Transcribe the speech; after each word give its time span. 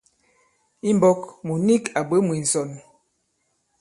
I 0.89 0.89
mbɔ̄k 0.97 1.21
mùt 1.45 1.61
nik 1.67 1.83
à 1.97 2.01
bwě 2.07 2.17
mwē 2.25 2.37
ǹsɔn. 2.45 2.69